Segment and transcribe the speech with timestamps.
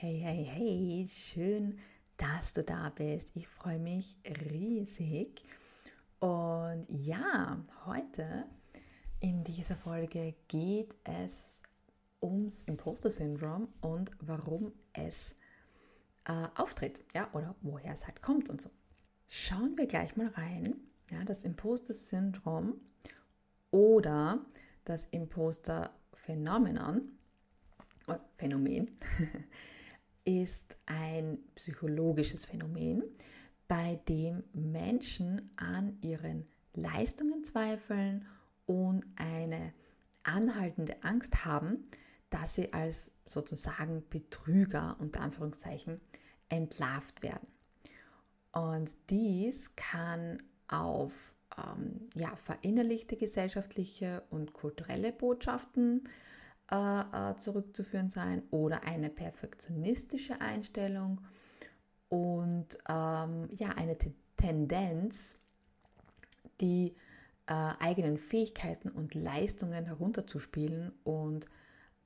[0.00, 1.76] Hey, hey, hey, schön,
[2.18, 3.32] dass du da bist.
[3.34, 4.16] Ich freue mich
[4.48, 5.42] riesig.
[6.20, 8.44] Und ja, heute
[9.18, 11.62] in dieser Folge geht es
[12.22, 15.34] ums Imposter-Syndrom und warum es
[16.26, 18.70] äh, auftritt, ja, oder woher es halt kommt und so.
[19.26, 20.76] Schauen wir gleich mal rein.
[21.10, 22.80] Ja, das Imposter-Syndrom
[23.72, 24.46] oder
[24.84, 27.18] das Imposter-Phänomenon
[28.36, 28.96] Phänomen
[30.28, 33.02] ist ein psychologisches Phänomen,
[33.66, 38.26] bei dem Menschen an ihren Leistungen zweifeln
[38.66, 39.72] und eine
[40.24, 41.88] anhaltende Angst haben,
[42.28, 45.98] dass sie als sozusagen Betrüger unter Anführungszeichen
[46.50, 47.48] entlarvt werden.
[48.52, 51.12] Und dies kann auf
[51.56, 56.04] ähm, ja, verinnerlichte gesellschaftliche und kulturelle Botschaften
[56.70, 57.00] äh,
[57.30, 61.20] äh, zurückzuführen sein oder eine perfektionistische Einstellung
[62.08, 63.96] und ähm, ja, eine
[64.36, 65.36] Tendenz,
[66.60, 66.94] die
[67.46, 71.46] äh, eigenen Fähigkeiten und Leistungen herunterzuspielen und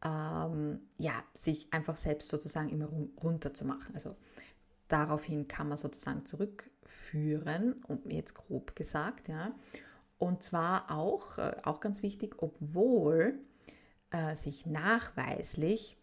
[0.05, 2.89] ähm, ja, sich einfach selbst sozusagen immer
[3.23, 3.95] runterzumachen.
[3.95, 4.17] Also
[4.89, 7.77] daraufhin kann man sozusagen zurückführen,
[8.09, 9.53] jetzt grob gesagt, ja.
[10.19, 13.41] Und zwar auch, äh, auch ganz wichtig, obwohl
[14.13, 15.97] äh, sich nachweislich,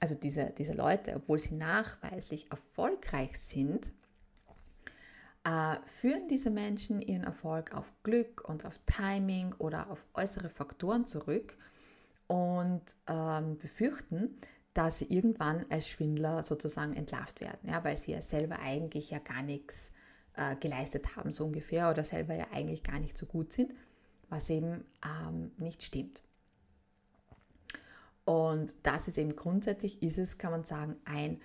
[0.00, 3.92] also diese, diese Leute, obwohl sie nachweislich erfolgreich sind,
[5.44, 11.04] äh, führen diese Menschen ihren Erfolg auf Glück und auf Timing oder auf äußere Faktoren
[11.04, 11.56] zurück
[12.26, 14.38] und ähm, befürchten,
[14.74, 19.18] dass sie irgendwann als Schwindler sozusagen entlarvt werden, ja, weil sie ja selber eigentlich ja
[19.18, 19.92] gar nichts
[20.34, 23.74] äh, geleistet haben, so ungefähr, oder selber ja eigentlich gar nicht so gut sind,
[24.30, 26.22] was eben ähm, nicht stimmt.
[28.24, 31.40] Und das ist eben grundsätzlich, ist es, kann man sagen, ein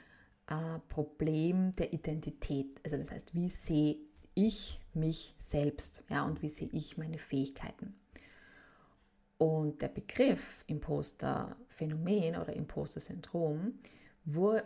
[0.47, 2.79] äh, Problem der Identität.
[2.83, 3.97] Also das heißt, wie sehe
[4.35, 7.95] ich mich selbst ja, und wie sehe ich meine Fähigkeiten.
[9.39, 13.73] Und der Begriff Imposter-Phänomen oder Imposter-Syndrom
[14.25, 14.65] wurde,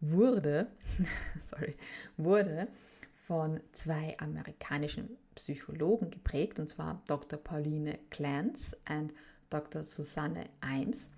[1.40, 1.76] sorry,
[2.16, 2.68] wurde
[3.12, 7.38] von zwei amerikanischen Psychologen geprägt, und zwar Dr.
[7.38, 9.12] Pauline Clance und
[9.50, 9.84] Dr.
[9.84, 11.10] Susanne Eims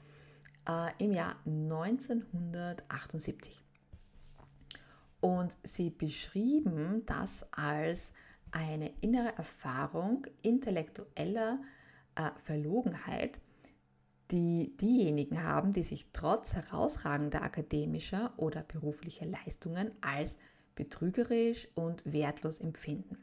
[0.68, 3.64] äh, im Jahr 1978.
[5.20, 8.12] Und sie beschrieben das als
[8.50, 11.60] eine innere Erfahrung intellektueller
[12.14, 13.40] äh, Verlogenheit,
[14.30, 20.38] die diejenigen haben, die sich trotz herausragender akademischer oder beruflicher Leistungen als
[20.74, 23.18] betrügerisch und wertlos empfinden.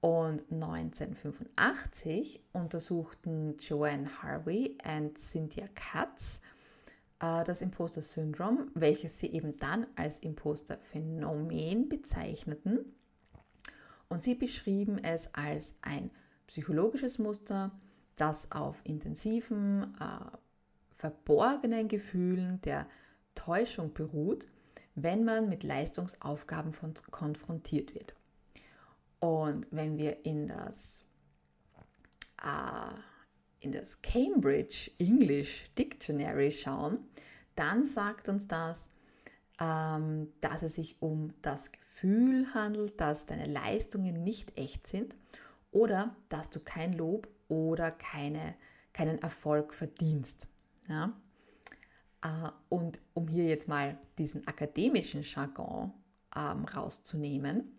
[0.00, 6.40] Und 1985 untersuchten Joanne Harvey und Cynthia Katz
[7.20, 12.94] äh, das Imposter-Syndrom, welches sie eben dann als Imposter-Phänomen bezeichneten.
[14.08, 16.10] Und sie beschrieben es als ein
[16.46, 17.72] psychologisches Muster,
[18.16, 20.36] das auf intensiven, äh,
[20.96, 22.86] verborgenen Gefühlen der
[23.34, 24.46] Täuschung beruht,
[24.94, 28.14] wenn man mit Leistungsaufgaben von, konfrontiert wird.
[29.20, 31.04] Und wenn wir in das,
[32.42, 32.94] äh,
[33.60, 36.98] in das Cambridge English Dictionary schauen,
[37.56, 38.90] dann sagt uns das,
[39.60, 45.16] ähm, dass es sich um das Gefühl handelt, dass deine Leistungen nicht echt sind
[45.72, 48.54] oder dass du kein Lob oder keine,
[48.92, 50.48] keinen Erfolg verdienst.
[50.88, 51.12] Ja?
[52.22, 55.92] Äh, und um hier jetzt mal diesen akademischen Jargon
[56.36, 57.77] ähm, rauszunehmen,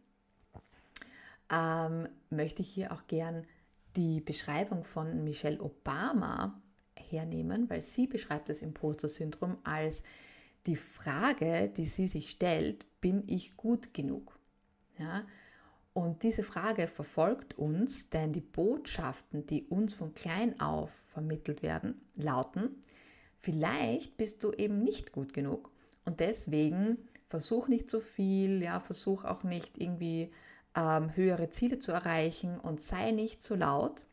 [1.51, 3.45] ähm, möchte ich hier auch gern
[3.95, 6.61] die Beschreibung von Michelle Obama
[6.95, 10.03] hernehmen, weil sie beschreibt das Imposter-Syndrom als
[10.65, 14.37] die Frage, die sie sich stellt, bin ich gut genug?
[14.97, 15.25] Ja?
[15.93, 21.99] Und diese Frage verfolgt uns, denn die Botschaften, die uns von klein auf vermittelt werden,
[22.15, 22.75] lauten,
[23.39, 25.71] vielleicht bist du eben nicht gut genug
[26.05, 26.97] und deswegen
[27.27, 30.31] versuch nicht so viel, ja, versuch auch nicht irgendwie
[30.79, 34.05] ähm, höhere Ziele zu erreichen und sei nicht zu laut,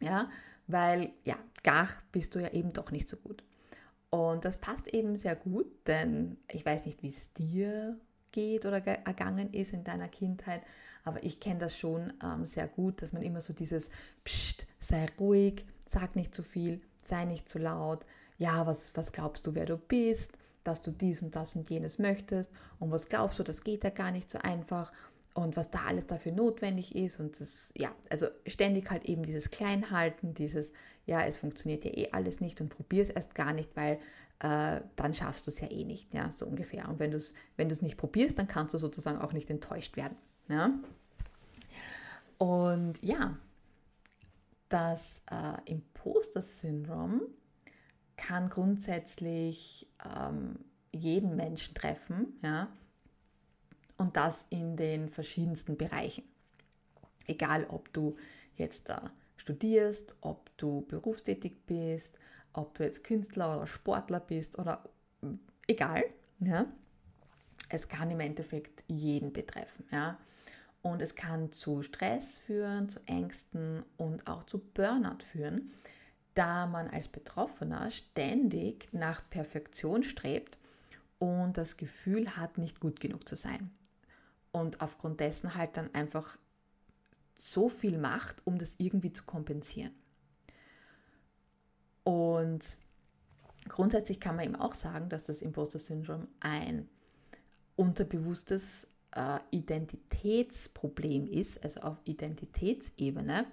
[0.00, 0.28] ja,
[0.66, 3.44] weil ja, gar bist du ja eben doch nicht so gut.
[4.10, 7.98] Und das passt eben sehr gut, denn ich weiß nicht, wie es dir
[8.32, 10.62] geht oder ergangen ist in deiner Kindheit,
[11.04, 13.90] aber ich kenne das schon ähm, sehr gut, dass man immer so dieses
[14.24, 18.06] Psst, sei ruhig, sag nicht zu viel, sei nicht zu laut,
[18.38, 21.98] ja, was, was glaubst du, wer du bist, dass du dies und das und jenes
[21.98, 22.50] möchtest?
[22.78, 24.92] Und was glaubst du, das geht ja gar nicht so einfach
[25.34, 29.50] und was da alles dafür notwendig ist und das, ja, also ständig halt eben dieses
[29.50, 30.72] Kleinhalten, dieses,
[31.06, 33.98] ja, es funktioniert ja eh alles nicht und probier es erst gar nicht, weil
[34.40, 36.88] äh, dann schaffst du es ja eh nicht, ja, so ungefähr.
[36.88, 40.16] Und wenn du es wenn nicht probierst, dann kannst du sozusagen auch nicht enttäuscht werden.
[40.48, 40.70] Ja?
[42.38, 43.38] Und ja,
[44.68, 47.22] das äh, Imposter-Syndrom
[48.16, 50.58] kann grundsätzlich ähm,
[50.92, 52.68] jeden Menschen treffen, ja,
[54.02, 56.24] und das in den verschiedensten Bereichen.
[57.26, 58.16] Egal, ob du
[58.56, 58.92] jetzt
[59.36, 62.18] studierst, ob du berufstätig bist,
[62.52, 64.82] ob du jetzt Künstler oder Sportler bist oder
[65.68, 66.02] egal,
[66.40, 66.66] ja,
[67.68, 70.18] es kann im Endeffekt jeden betreffen, ja.
[70.82, 75.70] Und es kann zu Stress führen, zu Ängsten und auch zu Burnout führen,
[76.34, 80.58] da man als Betroffener ständig nach Perfektion strebt
[81.20, 83.70] und das Gefühl hat, nicht gut genug zu sein.
[84.52, 86.38] Und aufgrund dessen halt dann einfach
[87.38, 89.92] so viel macht, um das irgendwie zu kompensieren.
[92.04, 92.78] Und
[93.68, 96.88] grundsätzlich kann man eben auch sagen, dass das Imposter-Syndrom ein
[97.76, 103.46] unterbewusstes äh, Identitätsproblem ist, also auf Identitätsebene.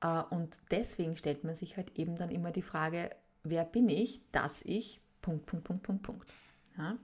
[0.00, 3.10] Äh, und deswegen stellt man sich halt eben dann immer die Frage,
[3.42, 6.32] wer bin ich, dass ich, Punkt, Punkt, Punkt, Punkt, Punkt.
[6.76, 6.96] Ja?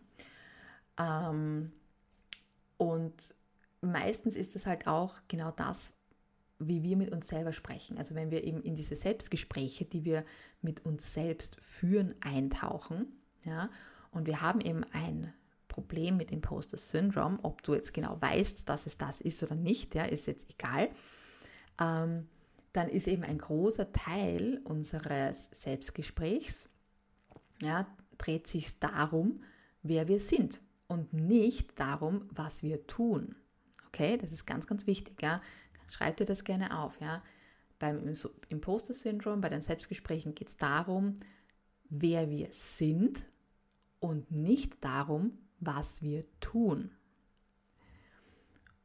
[1.30, 1.72] Ähm,
[2.76, 3.34] und
[3.80, 5.92] meistens ist es halt auch genau das,
[6.58, 7.98] wie wir mit uns selber sprechen.
[7.98, 10.24] Also wenn wir eben in diese Selbstgespräche, die wir
[10.62, 13.06] mit uns selbst führen, eintauchen,
[13.44, 13.70] ja,
[14.10, 15.32] und wir haben eben ein
[15.68, 19.94] Problem mit Imposter Syndrome, ob du jetzt genau weißt, dass es das ist oder nicht,
[19.94, 20.90] ja, ist jetzt egal,
[21.80, 22.28] ähm,
[22.72, 26.68] dann ist eben ein großer Teil unseres Selbstgesprächs,
[27.60, 27.86] ja,
[28.18, 29.42] dreht sich darum,
[29.82, 33.36] wer wir sind und nicht darum, was wir tun.
[33.88, 35.22] Okay, das ist ganz, ganz wichtig.
[35.22, 35.40] Ja?
[35.88, 37.00] Schreib dir das gerne auf.
[37.00, 37.22] Ja?
[37.78, 38.12] Beim
[38.48, 41.14] Imposter-Syndrom, bei den Selbstgesprächen geht es darum,
[41.88, 43.24] wer wir sind
[44.00, 46.90] und nicht darum, was wir tun.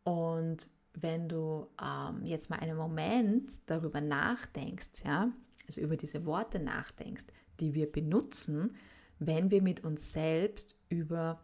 [0.04, 5.32] Und wenn du ähm, jetzt mal einen Moment darüber nachdenkst, ja,
[5.68, 7.26] also über diese Worte nachdenkst,
[7.60, 8.76] die wir benutzen,
[9.20, 11.42] wenn wir mit uns selbst über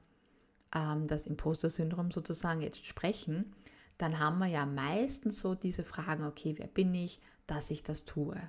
[0.74, 3.54] ähm, das Imposter-Syndrom sozusagen jetzt sprechen,
[3.98, 8.06] dann haben wir ja meistens so diese Fragen, okay, wer bin ich, dass ich das
[8.06, 8.40] tue?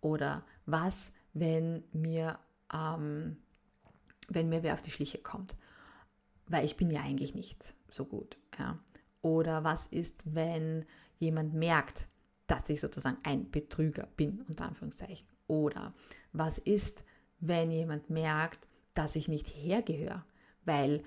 [0.00, 2.38] Oder was, wenn mir,
[2.72, 3.36] ähm,
[4.28, 5.56] wenn mir wer auf die Schliche kommt?
[6.46, 8.38] Weil ich bin ja eigentlich nicht so gut.
[8.58, 8.78] Ja?
[9.22, 10.84] Oder was ist, wenn
[11.18, 12.08] jemand merkt,
[12.46, 15.26] dass ich sozusagen ein Betrüger bin, unter Anführungszeichen?
[15.48, 15.94] Oder
[16.32, 17.02] was ist,
[17.40, 20.24] wenn jemand merkt, dass ich nicht hergehöre?
[20.64, 21.02] Weil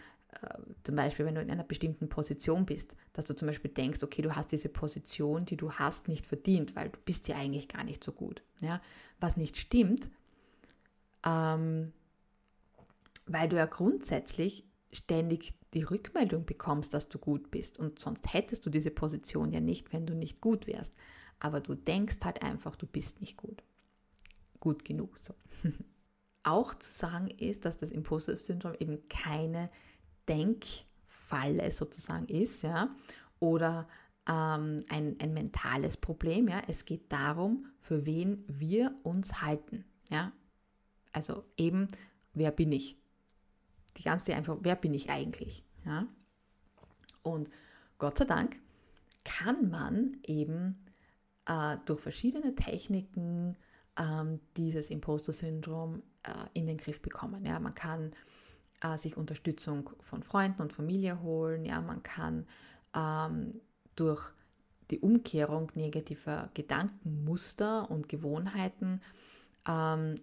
[0.84, 4.22] zum Beispiel, wenn du in einer bestimmten Position bist, dass du zum Beispiel denkst, okay,
[4.22, 7.84] du hast diese Position, die du hast, nicht verdient, weil du bist ja eigentlich gar
[7.84, 8.44] nicht so gut.
[8.62, 8.82] Ja?
[9.20, 10.10] Was nicht stimmt,
[11.26, 11.94] ähm,
[13.26, 18.66] weil du ja grundsätzlich ständig die Rückmeldung bekommst, dass du gut bist und sonst hättest
[18.66, 20.96] du diese Position ja nicht, wenn du nicht gut wärst.
[21.40, 23.64] Aber du denkst halt einfach, du bist nicht gut.
[24.60, 25.18] Gut genug.
[25.20, 25.34] So.
[26.44, 29.70] Auch zu sagen ist, dass das Imposter-Syndrom eben keine
[30.30, 32.96] Denkfalle sozusagen ist, ja,
[33.40, 33.88] oder
[34.28, 36.62] ähm, ein, ein mentales Problem, ja.
[36.68, 40.32] Es geht darum, für wen wir uns halten, ja.
[41.12, 41.88] Also eben,
[42.34, 42.98] wer bin ich?
[43.98, 46.08] Die ganze einfach, wer bin ich eigentlich, ja.
[47.24, 47.50] Und
[47.98, 48.60] Gott sei Dank
[49.26, 50.86] kann man eben
[51.46, 53.58] äh, durch verschiedene Techniken
[53.98, 57.46] ähm, dieses Imposter-Syndrom äh, in den Griff bekommen.
[57.46, 58.12] Ja, man kann
[58.82, 61.66] äh, sich Unterstützung von Freunden und Familie holen.
[61.66, 62.48] Ja, man kann
[62.96, 63.52] ähm,
[63.96, 64.32] durch
[64.92, 69.02] die Umkehrung negativer Gedankenmuster und Gewohnheiten
[69.68, 70.16] ähm,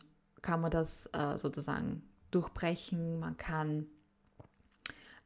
[0.43, 3.21] kann man das äh, sozusagen durchbrechen.
[3.21, 3.87] Man kann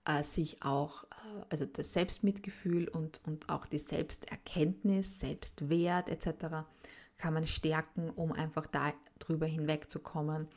[0.04, 6.66] äh, sich auch, äh, also das Selbstmitgefühl und, und auch die Selbsterkenntnis, Selbstwert etc.
[7.16, 10.48] kann man stärken, um einfach darüber hinwegzukommen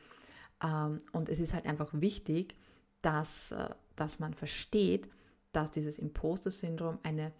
[0.63, 2.55] und es ist halt einfach wichtig,
[3.01, 5.10] dass, äh, dass man versteht,
[5.51, 7.34] dass dieses Imposter-Syndrom eine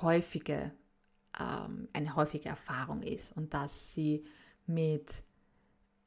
[0.00, 0.72] häufige,
[1.38, 4.24] ähm, eine häufige Erfahrung ist und dass sie
[4.66, 5.24] mit,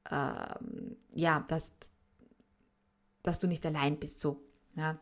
[0.10, 1.74] ähm, ja, dass,
[3.22, 4.42] dass du nicht allein bist, so,
[4.76, 5.00] ja.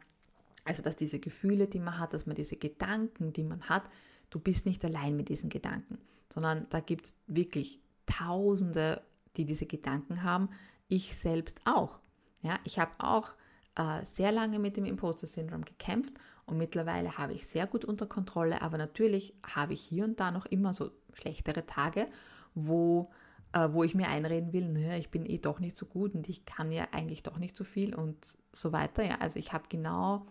[0.65, 3.83] Also, dass diese Gefühle, die man hat, dass man diese Gedanken, die man hat,
[4.29, 5.97] du bist nicht allein mit diesen Gedanken,
[6.31, 9.03] sondern da gibt es wirklich Tausende,
[9.37, 10.49] die diese Gedanken haben
[10.89, 11.99] ich selbst auch.
[12.41, 13.29] Ja, ich habe auch
[13.75, 16.13] äh, sehr lange mit dem Imposter-Syndrom gekämpft
[16.45, 20.31] und mittlerweile habe ich sehr gut unter Kontrolle, aber natürlich habe ich hier und da
[20.31, 22.07] noch immer so schlechtere Tage,
[22.55, 23.09] wo
[23.53, 26.29] äh, wo ich mir einreden will, naja, ich bin eh doch nicht so gut und
[26.29, 29.03] ich kann ja eigentlich doch nicht so viel und so weiter.
[29.03, 30.27] Ja, also ich habe genau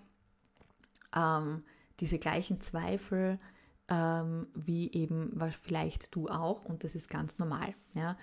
[1.17, 1.65] ähm,
[2.01, 3.41] diese gleichen Zweifel
[3.89, 7.75] ähm, wie eben vielleicht du auch und das ist ganz normal.
[7.95, 8.17] Ja,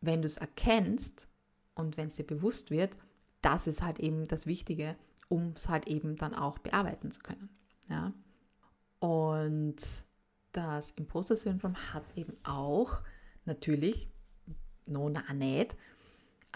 [0.00, 1.28] wenn du es erkennst
[1.74, 2.96] und wenn es dir bewusst wird,
[3.40, 4.96] das ist halt eben das Wichtige,
[5.28, 7.48] um es halt eben dann auch bearbeiten zu können.
[7.88, 8.12] Ja,
[9.00, 9.76] und
[10.52, 13.02] das Imposter-Syndrom hat eben auch
[13.44, 14.10] natürlich,
[14.88, 15.76] no, na nicht,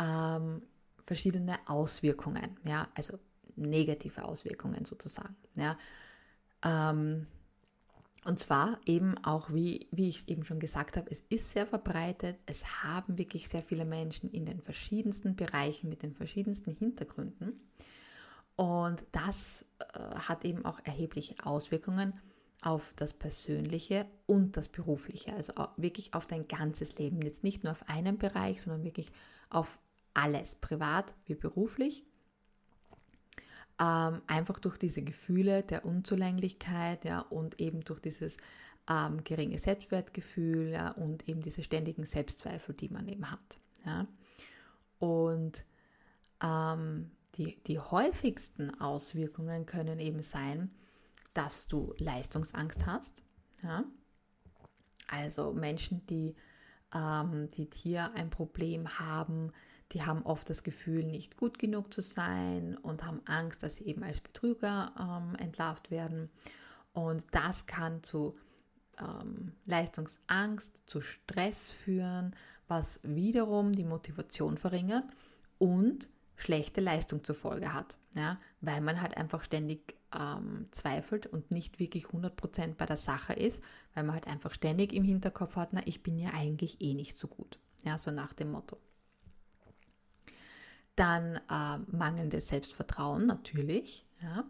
[0.00, 0.62] ähm,
[1.04, 3.18] verschiedene Auswirkungen, ja, also
[3.56, 5.76] negative Auswirkungen sozusagen, ja.
[6.64, 7.26] Ähm,
[8.24, 12.36] und zwar eben auch, wie, wie ich eben schon gesagt habe, es ist sehr verbreitet,
[12.46, 17.60] es haben wirklich sehr viele Menschen in den verschiedensten Bereichen mit den verschiedensten Hintergründen.
[18.56, 22.20] Und das äh, hat eben auch erhebliche Auswirkungen
[22.60, 27.22] auf das Persönliche und das Berufliche, also wirklich auf dein ganzes Leben.
[27.22, 29.12] Jetzt nicht nur auf einen Bereich, sondern wirklich
[29.48, 29.78] auf
[30.12, 32.04] alles, privat wie beruflich.
[33.80, 38.36] Ähm, einfach durch diese Gefühle der Unzulänglichkeit ja, und eben durch dieses
[38.90, 43.58] ähm, geringe Selbstwertgefühl ja, und eben diese ständigen Selbstzweifel, die man eben hat.
[43.86, 44.06] Ja.
[44.98, 45.64] Und
[46.42, 50.70] ähm, die, die häufigsten Auswirkungen können eben sein,
[51.34, 53.22] dass du Leistungsangst hast.
[53.62, 53.84] Ja?
[55.06, 56.34] Also Menschen, die,
[56.92, 59.52] ähm, die hier ein Problem haben,
[59.92, 63.86] die haben oft das Gefühl, nicht gut genug zu sein und haben Angst, dass sie
[63.86, 66.30] eben als Betrüger ähm, entlarvt werden.
[66.92, 68.34] Und das kann zu
[69.00, 72.34] ähm, Leistungsangst, zu Stress führen,
[72.66, 75.04] was wiederum die Motivation verringert
[75.58, 81.50] und schlechte Leistung zur Folge hat, ja, weil man halt einfach ständig ähm, zweifelt und
[81.50, 83.62] nicht wirklich 100% bei der Sache ist,
[83.94, 87.18] weil man halt einfach ständig im Hinterkopf hat, na, ich bin ja eigentlich eh nicht
[87.18, 87.58] so gut.
[87.84, 88.78] Ja, so nach dem Motto.
[90.98, 94.06] Dann äh, mangelndes Selbstvertrauen natürlich.
[94.20, 94.44] Ja.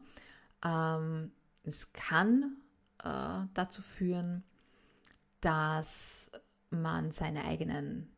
[0.64, 1.32] Ähm,
[1.64, 2.56] es kann
[3.04, 4.44] äh, dazu führen,
[5.40, 6.30] dass
[6.70, 8.10] man seine eigenen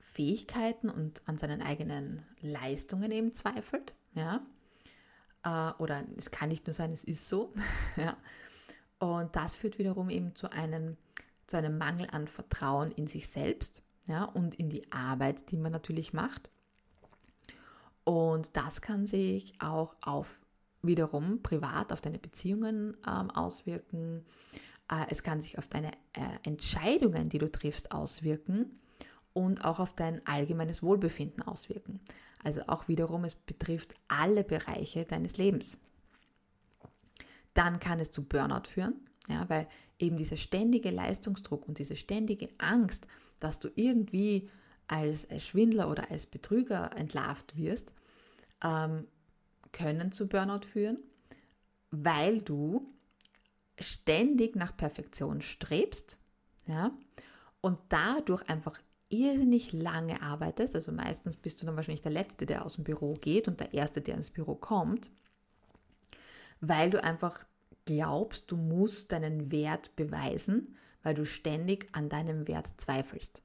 [0.00, 3.94] Fähigkeiten und an seinen eigenen Leistungen eben zweifelt.
[4.14, 4.40] Ja
[5.46, 7.54] äh, oder es kann nicht nur sein, es ist so.
[7.96, 8.16] ja.
[8.98, 10.96] Und das führt wiederum eben zu einem,
[11.46, 15.72] zu einem Mangel an Vertrauen in sich selbst ja, und in die Arbeit, die man
[15.72, 16.50] natürlich macht.
[18.06, 20.40] Und das kann sich auch auf
[20.80, 24.24] wiederum privat auf deine Beziehungen ähm, auswirken.
[24.88, 28.78] Äh, es kann sich auf deine äh, Entscheidungen, die du triffst, auswirken
[29.32, 31.98] und auch auf dein allgemeines Wohlbefinden auswirken.
[32.44, 35.80] Also auch wiederum, es betrifft alle Bereiche deines Lebens.
[37.54, 39.66] Dann kann es zu Burnout führen, ja, weil
[39.98, 43.08] eben dieser ständige Leistungsdruck und diese ständige Angst,
[43.40, 44.48] dass du irgendwie
[44.86, 47.92] als, Schwindler oder als Betrüger entlarvt wirst,
[48.62, 49.06] ähm,
[49.72, 50.98] können zu Burnout führen,
[51.90, 52.92] weil du
[53.78, 56.18] ständig nach Perfektion strebst
[56.66, 56.96] ja,
[57.60, 62.64] und dadurch einfach irrsinnig lange arbeitest, also meistens bist du dann wahrscheinlich der Letzte, der
[62.64, 65.10] aus dem Büro geht und der Erste, der ins Büro kommt,
[66.60, 67.44] weil du einfach
[67.84, 73.42] glaubst, du musst deinen Wert beweisen, weil du ständig an deinem Wert zweifelst.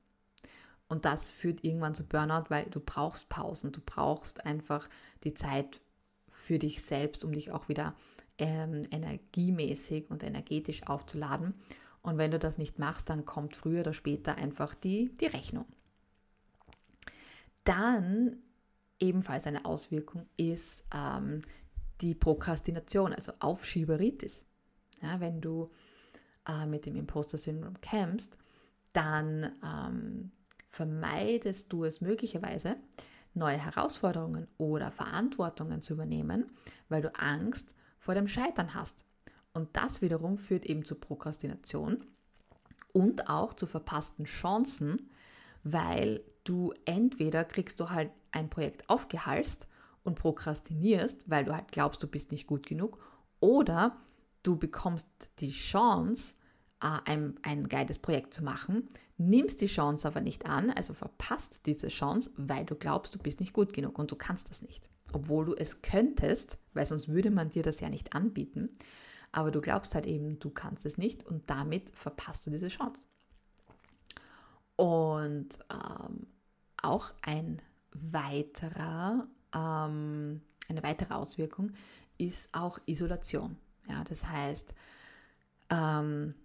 [0.91, 4.89] Und das führt irgendwann zu Burnout, weil du brauchst Pausen, du brauchst einfach
[5.23, 5.79] die Zeit
[6.29, 7.95] für dich selbst, um dich auch wieder
[8.37, 11.53] ähm, energiemäßig und energetisch aufzuladen.
[12.01, 15.65] Und wenn du das nicht machst, dann kommt früher oder später einfach die, die Rechnung.
[17.63, 18.41] Dann
[18.99, 21.41] ebenfalls eine Auswirkung ist ähm,
[22.01, 24.43] die Prokrastination, also Aufschieberitis.
[25.01, 25.71] Ja, wenn du
[26.45, 28.37] äh, mit dem Imposter-Syndrom kämpfst,
[28.91, 30.31] dann ähm,
[30.71, 32.77] vermeidest du es möglicherweise,
[33.33, 36.51] neue Herausforderungen oder Verantwortungen zu übernehmen,
[36.89, 39.05] weil du Angst vor dem Scheitern hast.
[39.53, 42.05] Und das wiederum führt eben zu Prokrastination
[42.93, 45.09] und auch zu verpassten Chancen,
[45.63, 49.67] weil du entweder kriegst du halt ein Projekt aufgehalst
[50.03, 52.97] und prokrastinierst, weil du halt glaubst, du bist nicht gut genug,
[53.39, 53.97] oder
[54.43, 55.09] du bekommst
[55.39, 56.35] die Chance,
[56.81, 61.89] ein, ein geiles Projekt zu machen, nimmst die Chance aber nicht an, also verpasst diese
[61.89, 64.89] Chance, weil du glaubst, du bist nicht gut genug und du kannst das nicht.
[65.13, 68.69] Obwohl du es könntest, weil sonst würde man dir das ja nicht anbieten
[69.31, 73.05] aber du glaubst halt eben, du kannst es nicht und damit verpasst du diese Chance.
[74.75, 76.27] Und ähm,
[76.81, 77.61] auch ein
[77.93, 81.71] weiterer, ähm, eine weitere Auswirkung
[82.17, 83.57] ist auch Isolation.
[83.87, 84.73] Ja, das heißt,
[85.69, 86.35] ähm,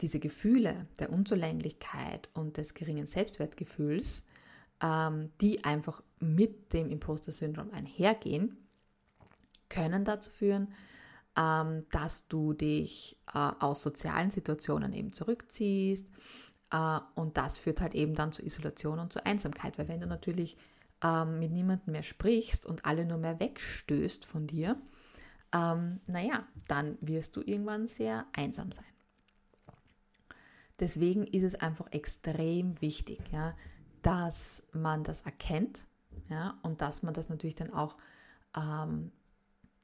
[0.00, 4.24] diese Gefühle der Unzulänglichkeit und des geringen Selbstwertgefühls,
[4.82, 8.56] ähm, die einfach mit dem Imposter-Syndrom einhergehen,
[9.68, 10.74] können dazu führen,
[11.36, 16.06] ähm, dass du dich äh, aus sozialen Situationen eben zurückziehst.
[16.72, 19.78] Äh, und das führt halt eben dann zu Isolation und zu Einsamkeit.
[19.78, 20.56] Weil wenn du natürlich
[21.02, 24.80] ähm, mit niemandem mehr sprichst und alle nur mehr wegstößt von dir,
[25.54, 28.84] ähm, naja, dann wirst du irgendwann sehr einsam sein.
[30.78, 33.54] Deswegen ist es einfach extrem wichtig, ja,
[34.02, 35.86] dass man das erkennt
[36.28, 37.96] ja, und dass man das natürlich dann auch
[38.56, 39.12] ähm,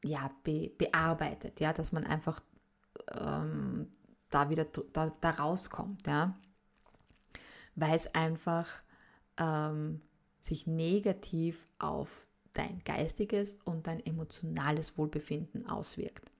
[0.04, 2.40] ja, be, bearbeitet, ja, dass man einfach
[3.12, 3.88] ähm,
[4.30, 6.38] da wieder da, da rauskommt, ja,
[7.74, 8.68] weil es einfach
[9.38, 10.00] ähm,
[10.40, 16.30] sich negativ auf dein geistiges und dein emotionales Wohlbefinden auswirkt.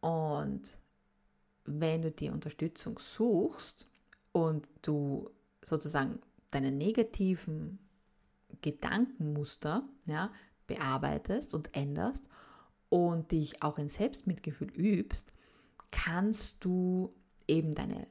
[0.00, 0.77] Und
[1.68, 3.86] wenn du die Unterstützung suchst
[4.32, 5.30] und du
[5.62, 6.20] sozusagen
[6.50, 7.78] deine negativen
[8.62, 10.32] Gedankenmuster ja,
[10.66, 12.28] bearbeitest und änderst
[12.88, 15.32] und dich auch in Selbstmitgefühl übst,
[15.90, 17.14] kannst du
[17.46, 18.06] eben deine,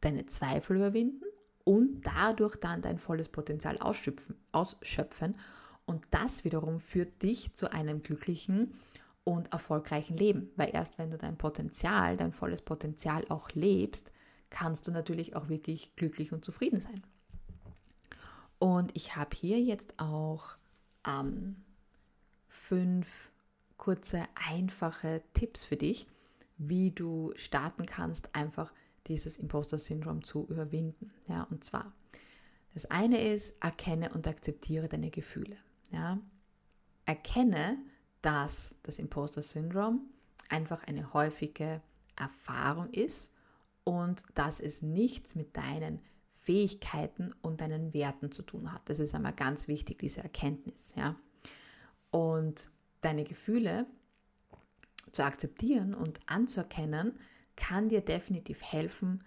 [0.00, 1.24] deine Zweifel überwinden
[1.64, 5.36] und dadurch dann dein volles Potenzial ausschöpfen, ausschöpfen.
[5.86, 8.72] Und das wiederum führt dich zu einem glücklichen
[9.24, 10.50] und erfolgreichen Leben.
[10.56, 14.12] Weil erst wenn du dein Potenzial, dein volles Potenzial auch lebst,
[14.50, 17.02] kannst du natürlich auch wirklich glücklich und zufrieden sein.
[18.58, 20.56] Und ich habe hier jetzt auch
[21.06, 21.56] ähm,
[22.48, 23.30] fünf
[23.78, 26.06] kurze, einfache Tipps für dich,
[26.58, 28.72] wie du starten kannst, einfach
[29.06, 31.10] dieses Imposter-Syndrom zu überwinden.
[31.26, 31.92] Ja, und zwar,
[32.74, 35.56] das eine ist, erkenne und akzeptiere deine Gefühle.
[35.90, 36.18] Ja.
[37.06, 37.78] Erkenne,
[38.22, 40.00] dass das Imposter-Syndrom
[40.48, 41.80] einfach eine häufige
[42.16, 43.30] Erfahrung ist
[43.84, 46.00] und dass es nichts mit deinen
[46.42, 48.82] Fähigkeiten und deinen Werten zu tun hat.
[48.88, 50.94] Das ist einmal ganz wichtig, diese Erkenntnis.
[50.96, 51.16] Ja?
[52.10, 53.86] Und deine Gefühle
[55.12, 57.18] zu akzeptieren und anzuerkennen,
[57.56, 59.22] kann dir definitiv helfen,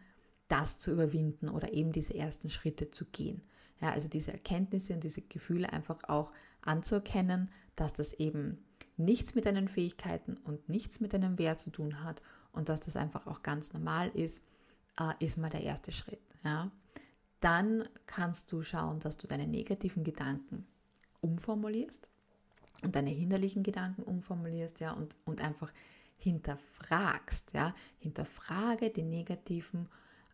[0.48, 3.42] das zu überwinden oder eben diese ersten Schritte zu gehen.
[3.82, 8.64] Ja, also diese Erkenntnisse und diese Gefühle einfach auch anzuerkennen, dass das eben
[8.98, 12.96] nichts mit deinen Fähigkeiten und nichts mit deinem Wert zu tun hat und dass das
[12.96, 14.42] einfach auch ganz normal ist,
[15.00, 16.22] äh, ist mal der erste Schritt.
[16.44, 16.72] Ja.
[17.40, 20.66] Dann kannst du schauen, dass du deine negativen Gedanken
[21.22, 22.08] umformulierst
[22.84, 25.72] und deine hinderlichen Gedanken umformulierst, ja, und, und einfach
[26.18, 29.90] hinterfragst, ja, hinterfrage die negativen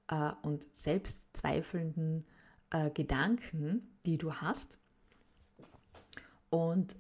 [0.08, 2.26] äh, und selbstzweifelnden
[2.72, 4.80] äh, Gedanken, die du hast
[6.50, 6.96] und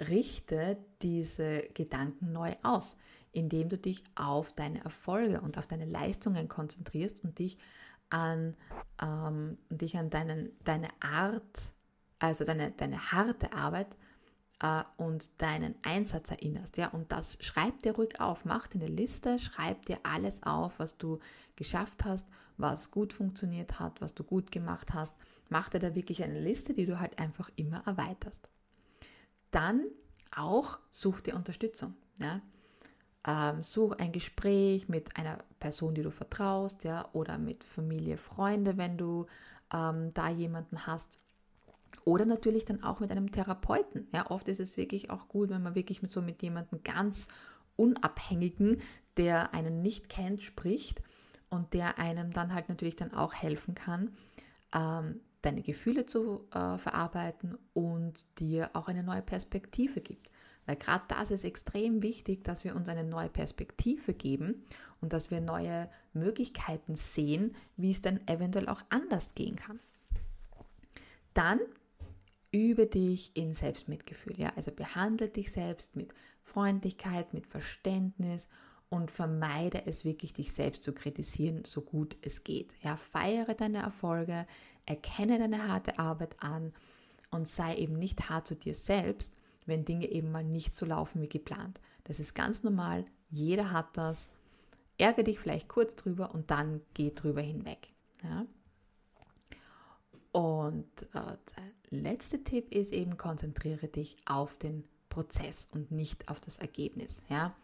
[0.00, 2.96] richte diese Gedanken neu aus,
[3.32, 7.58] indem du dich auf deine Erfolge und auf deine Leistungen konzentrierst und dich
[8.10, 8.56] an,
[9.02, 11.72] ähm, dich an deinen, deine Art,
[12.18, 13.96] also deine, deine harte Arbeit
[14.60, 16.76] äh, und deinen Einsatz erinnerst.
[16.76, 16.88] Ja?
[16.88, 20.96] Und das schreib dir ruhig auf, mach dir eine Liste, schreib dir alles auf, was
[20.96, 21.18] du
[21.56, 22.26] geschafft hast,
[22.56, 25.14] was gut funktioniert hat, was du gut gemacht hast.
[25.48, 28.48] Mach dir da wirklich eine Liste, die du halt einfach immer erweiterst
[29.54, 29.86] dann
[30.34, 31.94] auch such dir Unterstützung.
[32.20, 32.40] Ja?
[33.26, 38.76] Ähm, such ein Gespräch mit einer Person, die du vertraust, ja, oder mit Familie, Freunde,
[38.76, 39.26] wenn du
[39.72, 41.18] ähm, da jemanden hast.
[42.04, 44.08] Oder natürlich dann auch mit einem Therapeuten.
[44.12, 47.28] Ja, oft ist es wirklich auch gut, wenn man wirklich mit so mit jemandem ganz
[47.76, 48.80] Unabhängigen,
[49.16, 51.02] der einen nicht kennt, spricht
[51.48, 54.10] und der einem dann halt natürlich dann auch helfen kann,
[54.74, 60.30] ähm, deine Gefühle zu äh, verarbeiten und dir auch eine neue Perspektive gibt.
[60.66, 64.64] Weil gerade das ist extrem wichtig, dass wir uns eine neue Perspektive geben
[65.00, 69.78] und dass wir neue Möglichkeiten sehen, wie es dann eventuell auch anders gehen kann.
[71.34, 71.60] Dann
[72.50, 74.38] übe dich in Selbstmitgefühl.
[74.38, 74.52] Ja?
[74.56, 78.48] Also behandle dich selbst mit Freundlichkeit, mit Verständnis
[78.88, 82.74] und vermeide es wirklich, dich selbst zu kritisieren, so gut es geht.
[82.82, 84.46] Ja, feiere deine Erfolge,
[84.86, 86.72] erkenne deine harte Arbeit an
[87.30, 89.34] und sei eben nicht hart zu dir selbst,
[89.66, 91.80] wenn Dinge eben mal nicht so laufen wie geplant.
[92.04, 94.30] Das ist ganz normal, jeder hat das.
[94.96, 97.88] Ärgere dich vielleicht kurz drüber und dann geh drüber hinweg.
[98.22, 98.46] Ja?
[100.30, 106.40] Und äh, der letzte Tipp ist eben, konzentriere dich auf den Prozess und nicht auf
[106.40, 107.22] das Ergebnis.
[107.28, 107.56] Ja?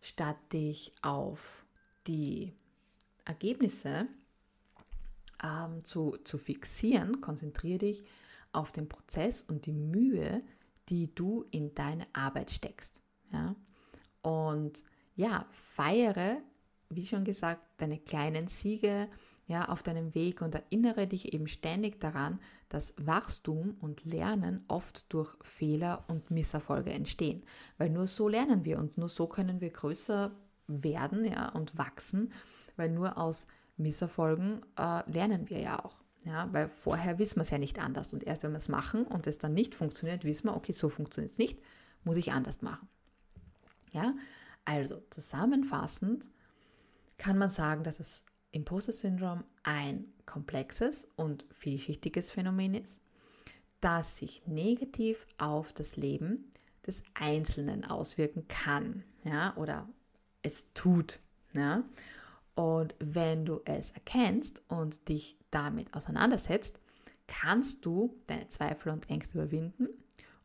[0.00, 1.66] Statt dich auf
[2.06, 2.54] die
[3.24, 4.06] Ergebnisse
[5.42, 8.04] ähm, zu, zu fixieren, konzentriere dich
[8.52, 10.42] auf den Prozess und die Mühe,
[10.88, 13.02] die du in deine Arbeit steckst.
[13.32, 13.54] Ja?
[14.22, 14.82] Und
[15.16, 16.40] ja, feiere
[16.90, 19.08] wie schon gesagt, deine kleinen Siege
[19.46, 25.06] ja, auf deinem Weg und erinnere dich eben ständig daran, dass Wachstum und Lernen oft
[25.12, 27.42] durch Fehler und Misserfolge entstehen.
[27.78, 30.32] Weil nur so lernen wir und nur so können wir größer
[30.66, 32.32] werden ja, und wachsen,
[32.76, 35.96] weil nur aus Misserfolgen äh, lernen wir ja auch.
[36.24, 38.12] Ja, weil vorher wissen wir es ja nicht anders.
[38.12, 40.88] Und erst wenn wir es machen und es dann nicht funktioniert, wissen wir, okay, so
[40.88, 41.58] funktioniert es nicht,
[42.04, 42.88] muss ich anders machen.
[43.92, 44.14] Ja,
[44.64, 46.30] also zusammenfassend
[47.16, 53.02] kann man sagen, dass das Imposter-Syndrom ein komplexes und vielschichtiges Phänomen ist,
[53.82, 56.50] das sich negativ auf das Leben
[56.86, 59.86] des Einzelnen auswirken kann ja, oder
[60.42, 61.20] es tut.
[61.52, 61.84] Ja.
[62.54, 66.80] Und wenn du es erkennst und dich damit auseinandersetzt,
[67.26, 69.88] kannst du deine Zweifel und Ängste überwinden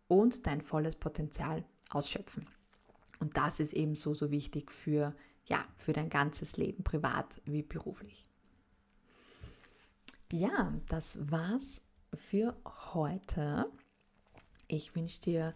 [0.09, 2.45] und dein volles Potenzial ausschöpfen.
[3.19, 7.63] Und das ist eben so, so wichtig für, ja, für dein ganzes Leben, privat wie
[7.63, 8.25] beruflich.
[10.35, 11.79] Ja, das war's
[12.11, 13.69] für heute.
[14.67, 15.53] Ich wünsche dir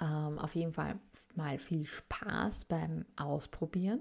[0.00, 0.98] ähm, auf jeden Fall
[1.36, 4.00] mal viel Spaß beim Ausprobieren.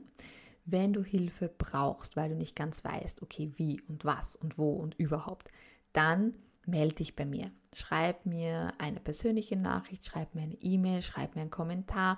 [0.66, 4.72] Wenn du Hilfe brauchst, weil du nicht ganz weißt, okay, wie und was und wo
[4.72, 5.52] und überhaupt,
[5.94, 6.34] dann
[6.66, 7.52] melde dich bei mir.
[7.76, 12.18] Schreib mir eine persönliche Nachricht, schreib mir eine E-Mail, schreib mir einen Kommentar.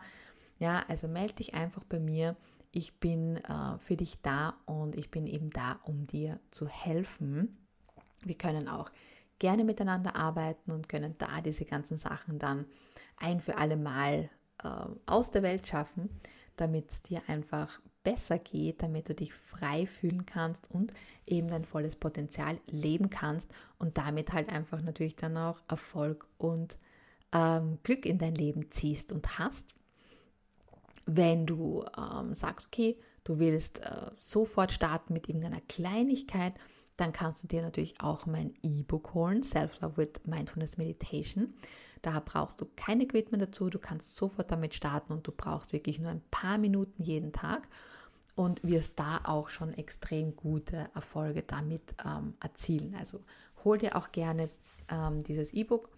[0.59, 2.37] Ja, also melde dich einfach bei mir.
[2.71, 7.66] Ich bin äh, für dich da und ich bin eben da, um dir zu helfen.
[8.23, 8.91] Wir können auch
[9.39, 12.65] gerne miteinander arbeiten und können da diese ganzen Sachen dann
[13.17, 14.29] ein für alle Mal
[14.63, 16.09] äh, aus der Welt schaffen,
[16.55, 20.93] damit es dir einfach besser geht, damit du dich frei fühlen kannst und
[21.25, 26.79] eben dein volles Potenzial leben kannst und damit halt einfach natürlich dann auch Erfolg und
[27.33, 29.75] ähm, Glück in dein Leben ziehst und hast.
[31.05, 36.53] Wenn du ähm, sagst, okay, du willst äh, sofort starten mit irgendeiner Kleinigkeit,
[36.97, 41.53] dann kannst du dir natürlich auch mein E-Book holen, Self-Love with Mindfulness Meditation.
[42.01, 45.99] Da brauchst du kein Equipment dazu, du kannst sofort damit starten und du brauchst wirklich
[45.99, 47.67] nur ein paar Minuten jeden Tag
[48.35, 52.95] und wirst da auch schon extrem gute Erfolge damit ähm, erzielen.
[52.97, 53.21] Also
[53.63, 54.49] hol dir auch gerne
[54.89, 55.89] ähm, dieses E-Book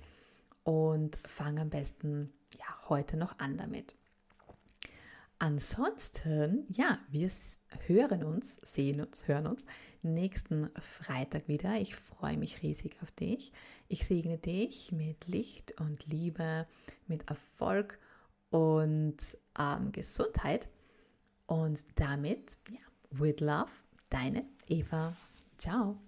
[0.64, 3.96] und fang am besten ja, heute noch an damit.
[5.40, 7.32] Ansonsten, ja, wir
[7.88, 9.66] hören uns, sehen uns, hören uns
[10.02, 11.80] nächsten Freitag wieder.
[11.80, 13.52] Ich freue mich riesig auf dich.
[13.88, 16.68] Ich segne dich mit Licht und Liebe,
[17.08, 18.00] mit Erfolg
[18.50, 19.18] und
[19.58, 20.70] ähm, Gesundheit.
[21.46, 22.80] Und damit, ja,
[23.12, 23.72] with love,
[24.10, 25.16] deine Eva.
[25.58, 26.00] Ciao.